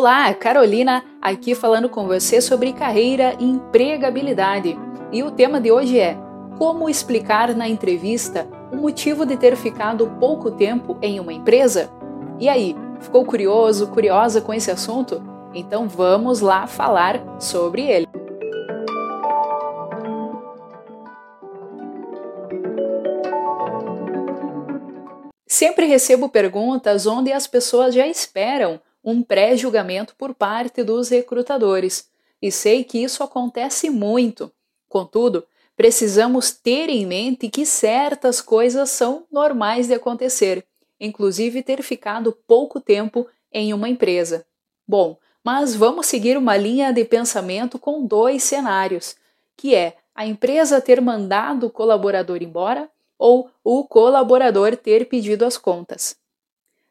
Olá, 0.00 0.32
Carolina 0.32 1.04
aqui 1.20 1.54
falando 1.54 1.86
com 1.86 2.06
você 2.06 2.40
sobre 2.40 2.72
carreira 2.72 3.36
e 3.38 3.44
empregabilidade. 3.44 4.74
E 5.12 5.22
o 5.22 5.30
tema 5.30 5.60
de 5.60 5.70
hoje 5.70 5.98
é 5.98 6.16
como 6.56 6.88
explicar 6.88 7.54
na 7.54 7.68
entrevista 7.68 8.48
o 8.72 8.76
motivo 8.76 9.26
de 9.26 9.36
ter 9.36 9.54
ficado 9.56 10.06
pouco 10.18 10.50
tempo 10.52 10.96
em 11.02 11.20
uma 11.20 11.34
empresa? 11.34 11.90
E 12.38 12.48
aí, 12.48 12.74
ficou 12.98 13.26
curioso, 13.26 13.88
curiosa 13.88 14.40
com 14.40 14.54
esse 14.54 14.70
assunto? 14.70 15.22
Então 15.52 15.86
vamos 15.86 16.40
lá 16.40 16.66
falar 16.66 17.22
sobre 17.38 17.82
ele. 17.82 18.08
Sempre 25.46 25.84
recebo 25.84 26.26
perguntas 26.26 27.06
onde 27.06 27.30
as 27.30 27.46
pessoas 27.46 27.94
já 27.94 28.06
esperam 28.06 28.80
um 29.02 29.22
pré-julgamento 29.22 30.14
por 30.16 30.34
parte 30.34 30.82
dos 30.82 31.08
recrutadores, 31.08 32.08
e 32.40 32.50
sei 32.50 32.84
que 32.84 33.02
isso 33.02 33.22
acontece 33.22 33.90
muito. 33.90 34.50
Contudo, 34.88 35.46
precisamos 35.76 36.50
ter 36.50 36.88
em 36.88 37.06
mente 37.06 37.48
que 37.48 37.64
certas 37.64 38.40
coisas 38.40 38.90
são 38.90 39.24
normais 39.30 39.86
de 39.86 39.94
acontecer, 39.94 40.64
inclusive 40.98 41.62
ter 41.62 41.82
ficado 41.82 42.36
pouco 42.46 42.80
tempo 42.80 43.26
em 43.52 43.72
uma 43.72 43.88
empresa. 43.88 44.46
Bom, 44.86 45.16
mas 45.42 45.74
vamos 45.74 46.06
seguir 46.06 46.36
uma 46.36 46.56
linha 46.56 46.92
de 46.92 47.04
pensamento 47.04 47.78
com 47.78 48.04
dois 48.04 48.42
cenários, 48.42 49.16
que 49.56 49.74
é 49.74 49.96
a 50.14 50.26
empresa 50.26 50.80
ter 50.80 51.00
mandado 51.00 51.66
o 51.66 51.70
colaborador 51.70 52.42
embora 52.42 52.90
ou 53.18 53.50
o 53.64 53.84
colaborador 53.84 54.76
ter 54.76 55.06
pedido 55.08 55.44
as 55.44 55.56
contas. 55.56 56.16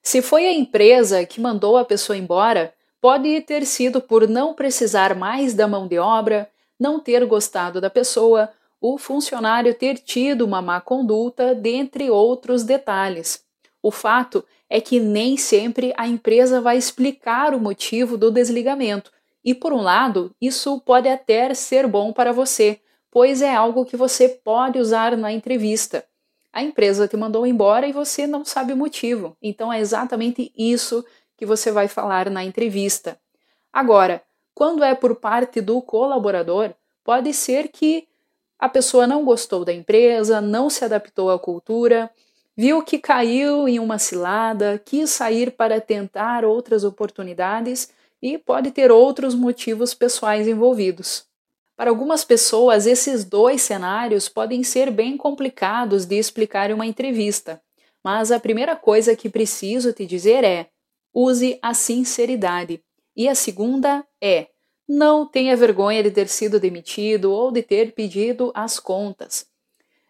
Se 0.10 0.24
foi 0.24 0.48
a 0.48 0.52
empresa 0.52 1.24
que 1.24 1.40
mandou 1.40 1.78
a 1.78 1.86
pessoa 1.86 2.18
embora, 2.18 2.74
pode 3.00 3.42
ter 3.42 3.64
sido 3.64 4.02
por 4.02 4.28
não 4.28 4.56
precisar 4.56 5.16
mais 5.16 5.54
da 5.54 5.68
mão 5.68 5.88
de 5.88 6.00
obra, 6.00 6.50
não 6.80 7.00
ter 7.00 7.24
gostado 7.28 7.80
da 7.80 7.92
pessoa, 7.92 8.50
o 8.82 8.98
funcionário 8.98 9.72
ter 9.76 10.00
tido 10.00 10.46
uma 10.46 10.64
má 10.64 10.82
conduta, 10.82 11.54
dentre 11.54 12.10
outros 12.10 12.64
detalhes. 12.64 13.44
O 13.84 13.92
fato 13.92 14.44
é 14.68 14.82
que 14.82 15.00
nem 15.00 15.38
sempre 15.38 15.94
a 15.96 16.08
empresa 16.08 16.60
vai 16.60 16.76
explicar 16.76 17.54
o 17.54 17.60
motivo 17.60 18.18
do 18.18 18.32
desligamento, 18.32 19.12
e 19.46 19.54
por 19.54 19.72
um 19.72 19.82
lado, 19.82 20.34
isso 20.42 20.80
pode 20.80 21.08
até 21.08 21.54
ser 21.54 21.86
bom 21.86 22.12
para 22.12 22.34
você, 22.34 22.80
pois 23.12 23.44
é 23.44 23.54
algo 23.54 23.86
que 23.86 23.96
você 23.96 24.28
pode 24.28 24.80
usar 24.80 25.16
na 25.16 25.32
entrevista. 25.32 26.04
A 26.52 26.64
empresa 26.64 27.08
te 27.08 27.16
mandou 27.16 27.46
embora 27.46 27.88
e 27.88 27.94
você 27.94 28.26
não 28.26 28.44
sabe 28.44 28.74
o 28.74 28.78
motivo. 28.78 29.38
Então 29.42 29.72
é 29.72 29.80
exatamente 29.80 30.52
isso 30.58 31.06
que 31.38 31.46
você 31.46 31.72
vai 31.72 31.88
falar 31.88 32.30
na 32.30 32.44
entrevista. 32.44 33.20
Agora, 33.72 34.24
quando 34.54 34.84
é 34.84 34.94
por 34.96 35.16
parte 35.16 35.62
do 35.62 35.82
colaborador, 35.82 36.74
pode 37.04 37.34
ser 37.34 37.70
que 37.70 38.08
a 38.58 38.68
pessoa 38.68 39.08
não 39.08 39.24
gostou 39.24 39.64
da 39.64 39.72
empresa, 39.72 40.42
não 40.42 40.70
se 40.70 40.84
adaptou 40.84 41.32
à 41.32 41.40
cultura, 41.40 42.12
viu 42.58 42.84
que 42.84 43.00
caiu 43.00 43.70
em 43.70 43.80
uma 43.80 43.98
cilada, 43.98 44.82
quis 44.84 45.12
sair 45.12 45.52
para 45.52 45.80
tentar 45.80 46.44
outras 46.44 46.84
oportunidades 46.84 47.90
e 48.22 48.38
pode 48.38 48.72
ter 48.72 48.92
outros 48.92 49.34
motivos 49.34 49.94
pessoais 49.94 50.46
envolvidos. 50.46 51.29
Para 51.80 51.92
algumas 51.92 52.26
pessoas, 52.26 52.86
esses 52.86 53.24
dois 53.24 53.62
cenários 53.62 54.28
podem 54.28 54.64
ser 54.66 54.92
bem 54.92 55.16
complicados 55.16 56.06
de 56.06 56.18
explicar 56.18 56.70
em 56.70 56.74
uma 56.74 56.86
entrevista, 56.86 57.62
mas 58.04 58.34
a 58.34 58.40
primeira 58.40 58.76
coisa 58.76 59.16
que 59.16 59.30
preciso 59.30 59.94
te 59.94 60.06
dizer 60.06 60.44
é: 60.44 60.68
use 61.14 61.58
a 61.62 61.74
sinceridade. 61.74 62.84
E 63.16 63.30
a 63.30 63.34
segunda 63.34 64.06
é: 64.22 64.48
não 64.86 65.26
tenha 65.26 65.56
vergonha 65.56 66.04
de 66.04 66.12
ter 66.12 66.28
sido 66.28 66.60
demitido 66.60 67.32
ou 67.32 67.50
de 67.50 67.64
ter 67.64 67.94
pedido 67.94 68.52
as 68.54 68.78
contas. 68.78 69.46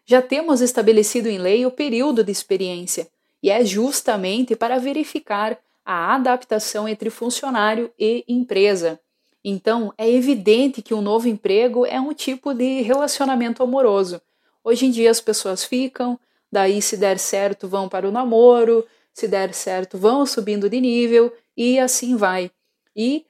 Já 0.04 0.20
temos 0.20 0.60
estabelecido 0.60 1.28
em 1.28 1.38
lei 1.38 1.64
o 1.64 1.70
período 1.70 2.24
de 2.24 2.32
experiência, 2.32 3.06
e 3.40 3.48
é 3.48 3.64
justamente 3.64 4.56
para 4.56 4.80
verificar 4.80 5.56
a 5.84 6.16
adaptação 6.16 6.88
entre 6.88 7.10
funcionário 7.10 7.92
e 7.96 8.24
empresa. 8.26 8.98
Então, 9.44 9.92
é 9.96 10.08
evidente 10.08 10.82
que 10.82 10.92
um 10.92 11.00
novo 11.00 11.28
emprego 11.28 11.86
é 11.86 12.00
um 12.00 12.12
tipo 12.12 12.52
de 12.52 12.82
relacionamento 12.82 13.62
amoroso. 13.62 14.20
Hoje 14.62 14.86
em 14.86 14.90
dia 14.90 15.10
as 15.10 15.20
pessoas 15.20 15.64
ficam, 15.64 16.18
daí 16.52 16.82
se 16.82 16.96
der 16.96 17.18
certo 17.18 17.66
vão 17.66 17.88
para 17.88 18.06
o 18.06 18.12
namoro, 18.12 18.86
se 19.12 19.26
der 19.26 19.54
certo 19.54 19.96
vão 19.96 20.26
subindo 20.26 20.68
de 20.68 20.80
nível 20.80 21.32
e 21.56 21.78
assim 21.78 22.16
vai. 22.16 22.50
E 22.94 23.24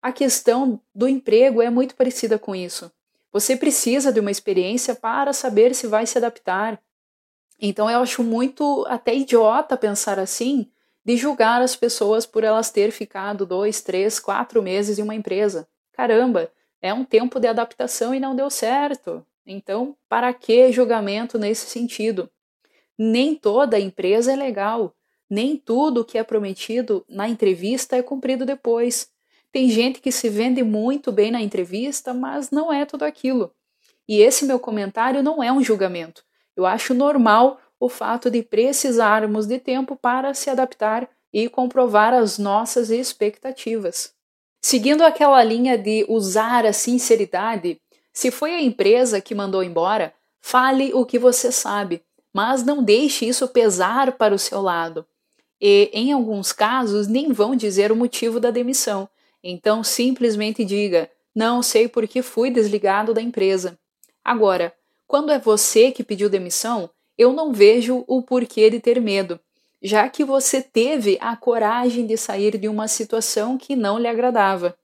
a 0.00 0.12
questão 0.12 0.80
do 0.94 1.08
emprego 1.08 1.60
é 1.60 1.68
muito 1.68 1.96
parecida 1.96 2.38
com 2.38 2.54
isso. 2.54 2.90
Você 3.32 3.56
precisa 3.56 4.12
de 4.12 4.20
uma 4.20 4.30
experiência 4.30 4.94
para 4.94 5.32
saber 5.32 5.74
se 5.74 5.86
vai 5.86 6.06
se 6.06 6.16
adaptar. 6.16 6.80
Então 7.60 7.90
eu 7.90 8.00
acho 8.00 8.22
muito 8.22 8.84
até 8.88 9.14
idiota 9.14 9.76
pensar 9.76 10.18
assim, 10.18 10.70
de 11.06 11.16
julgar 11.16 11.62
as 11.62 11.76
pessoas 11.76 12.26
por 12.26 12.42
elas 12.42 12.68
ter 12.68 12.90
ficado 12.90 13.46
dois, 13.46 13.80
três, 13.80 14.18
quatro 14.18 14.60
meses 14.60 14.98
em 14.98 15.02
uma 15.02 15.14
empresa. 15.14 15.68
Caramba, 15.92 16.50
é 16.82 16.92
um 16.92 17.04
tempo 17.04 17.38
de 17.38 17.46
adaptação 17.46 18.12
e 18.12 18.18
não 18.18 18.34
deu 18.34 18.50
certo. 18.50 19.24
Então, 19.46 19.96
para 20.08 20.34
que 20.34 20.72
julgamento 20.72 21.38
nesse 21.38 21.70
sentido? 21.70 22.28
Nem 22.98 23.36
toda 23.36 23.78
empresa 23.78 24.32
é 24.32 24.36
legal. 24.36 24.96
Nem 25.30 25.56
tudo 25.56 26.04
que 26.04 26.18
é 26.18 26.24
prometido 26.24 27.04
na 27.08 27.28
entrevista 27.28 27.96
é 27.96 28.02
cumprido 28.02 28.44
depois. 28.44 29.08
Tem 29.52 29.70
gente 29.70 30.00
que 30.00 30.10
se 30.10 30.28
vende 30.28 30.64
muito 30.64 31.12
bem 31.12 31.30
na 31.30 31.40
entrevista, 31.40 32.12
mas 32.12 32.50
não 32.50 32.72
é 32.72 32.84
tudo 32.84 33.04
aquilo. 33.04 33.54
E 34.08 34.18
esse 34.18 34.44
meu 34.44 34.58
comentário 34.58 35.22
não 35.22 35.40
é 35.40 35.52
um 35.52 35.62
julgamento. 35.62 36.24
Eu 36.56 36.66
acho 36.66 36.92
normal 36.94 37.60
o 37.78 37.88
fato 37.88 38.30
de 38.30 38.42
precisarmos 38.42 39.46
de 39.46 39.58
tempo 39.58 39.96
para 39.96 40.34
se 40.34 40.48
adaptar 40.50 41.08
e 41.32 41.48
comprovar 41.48 42.14
as 42.14 42.38
nossas 42.38 42.90
expectativas. 42.90 44.14
Seguindo 44.62 45.02
aquela 45.02 45.42
linha 45.44 45.76
de 45.76 46.04
usar 46.08 46.64
a 46.64 46.72
sinceridade, 46.72 47.80
se 48.12 48.30
foi 48.30 48.54
a 48.54 48.60
empresa 48.62 49.20
que 49.20 49.34
mandou 49.34 49.62
embora, 49.62 50.14
fale 50.40 50.92
o 50.94 51.04
que 51.04 51.18
você 51.18 51.52
sabe, 51.52 52.02
mas 52.32 52.64
não 52.64 52.82
deixe 52.82 53.26
isso 53.26 53.46
pesar 53.48 54.12
para 54.12 54.34
o 54.34 54.38
seu 54.38 54.62
lado. 54.62 55.06
E, 55.60 55.90
em 55.92 56.12
alguns 56.12 56.52
casos, 56.52 57.06
nem 57.06 57.32
vão 57.32 57.54
dizer 57.54 57.92
o 57.92 57.96
motivo 57.96 58.40
da 58.40 58.50
demissão. 58.50 59.08
Então, 59.42 59.84
simplesmente 59.84 60.64
diga: 60.64 61.10
Não 61.34 61.62
sei 61.62 61.88
por 61.88 62.06
que 62.08 62.22
fui 62.22 62.50
desligado 62.50 63.14
da 63.14 63.22
empresa. 63.22 63.78
Agora, 64.24 64.74
quando 65.06 65.30
é 65.30 65.38
você 65.38 65.92
que 65.92 66.02
pediu 66.02 66.28
demissão, 66.28 66.90
eu 67.18 67.32
não 67.32 67.52
vejo 67.52 68.04
o 68.06 68.22
porquê 68.22 68.70
de 68.70 68.80
ter 68.80 69.00
medo, 69.00 69.40
já 69.82 70.08
que 70.08 70.24
você 70.24 70.62
teve 70.62 71.18
a 71.20 71.36
coragem 71.36 72.06
de 72.06 72.16
sair 72.16 72.58
de 72.58 72.68
uma 72.68 72.88
situação 72.88 73.56
que 73.56 73.76
não 73.76 73.98
lhe 73.98 74.08
agradava. 74.08 74.76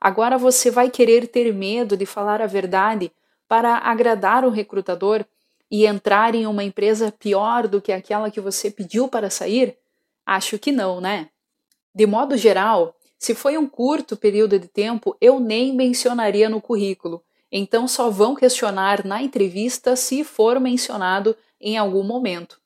Agora 0.00 0.38
você 0.38 0.70
vai 0.70 0.90
querer 0.90 1.26
ter 1.26 1.52
medo 1.52 1.96
de 1.96 2.06
falar 2.06 2.40
a 2.40 2.46
verdade 2.46 3.10
para 3.48 3.78
agradar 3.78 4.44
o 4.44 4.50
recrutador 4.50 5.24
e 5.70 5.86
entrar 5.86 6.34
em 6.34 6.46
uma 6.46 6.64
empresa 6.64 7.12
pior 7.12 7.66
do 7.66 7.80
que 7.80 7.92
aquela 7.92 8.30
que 8.30 8.40
você 8.40 8.70
pediu 8.70 9.08
para 9.08 9.30
sair? 9.30 9.76
Acho 10.24 10.58
que 10.58 10.72
não, 10.72 11.00
né? 11.00 11.28
De 11.94 12.06
modo 12.06 12.36
geral, 12.36 12.94
se 13.18 13.34
foi 13.34 13.58
um 13.58 13.66
curto 13.66 14.16
período 14.16 14.58
de 14.58 14.68
tempo, 14.68 15.16
eu 15.20 15.40
nem 15.40 15.74
mencionaria 15.74 16.48
no 16.48 16.60
currículo. 16.60 17.22
Então 17.50 17.88
só 17.88 18.10
vão 18.10 18.34
questionar 18.34 19.04
na 19.04 19.22
entrevista 19.22 19.96
se 19.96 20.22
for 20.22 20.60
mencionado 20.60 21.36
em 21.60 21.76
algum 21.76 22.02
momento. 22.02 22.60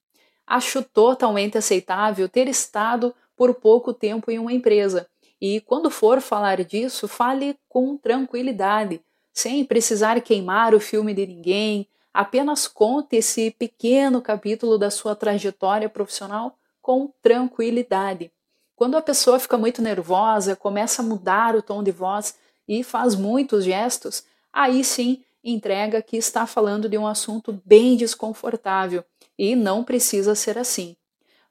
Acho 0.46 0.82
totalmente 0.82 1.56
aceitável 1.56 2.28
ter 2.28 2.48
estado 2.48 3.14
por 3.36 3.54
pouco 3.54 3.92
tempo 3.92 4.30
em 4.30 4.38
uma 4.38 4.52
empresa 4.52 5.08
e, 5.40 5.60
quando 5.60 5.90
for 5.90 6.20
falar 6.20 6.62
disso, 6.62 7.08
fale 7.08 7.58
com 7.68 7.96
tranquilidade, 7.96 9.00
sem 9.32 9.64
precisar 9.64 10.20
queimar 10.20 10.74
o 10.74 10.80
filme 10.80 11.12
de 11.12 11.26
ninguém. 11.26 11.88
Apenas 12.14 12.68
conte 12.68 13.16
esse 13.16 13.50
pequeno 13.50 14.22
capítulo 14.22 14.78
da 14.78 14.90
sua 14.90 15.16
trajetória 15.16 15.88
profissional 15.88 16.56
com 16.80 17.12
tranquilidade. 17.20 18.30
Quando 18.76 18.96
a 18.96 19.02
pessoa 19.02 19.40
fica 19.40 19.58
muito 19.58 19.82
nervosa, 19.82 20.54
começa 20.54 21.02
a 21.02 21.04
mudar 21.04 21.56
o 21.56 21.62
tom 21.62 21.82
de 21.82 21.90
voz 21.90 22.36
e 22.68 22.84
faz 22.84 23.14
muitos 23.14 23.64
gestos, 23.64 24.24
aí 24.52 24.84
sim 24.84 25.24
entrega 25.44 26.02
que 26.02 26.16
está 26.16 26.46
falando 26.46 26.88
de 26.88 26.96
um 26.96 27.06
assunto 27.06 27.60
bem 27.64 27.96
desconfortável 27.96 29.04
e 29.38 29.56
não 29.56 29.82
precisa 29.82 30.34
ser 30.34 30.58
assim. 30.58 30.96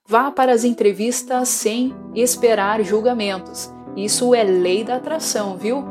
Vá 0.05 0.31
para 0.31 0.51
as 0.53 0.63
entrevistas 0.63 1.49
sem 1.49 1.93
esperar 2.15 2.83
julgamentos. 2.83 3.71
Isso 3.95 4.33
é 4.33 4.43
lei 4.43 4.83
da 4.83 4.95
atração, 4.95 5.57
viu? 5.57 5.83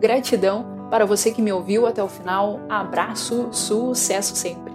Gratidão 0.00 0.88
para 0.90 1.04
você 1.04 1.30
que 1.30 1.42
me 1.42 1.52
ouviu 1.52 1.86
até 1.86 2.02
o 2.02 2.08
final. 2.08 2.60
Abraço, 2.68 3.48
sucesso 3.52 4.34
sempre! 4.34 4.67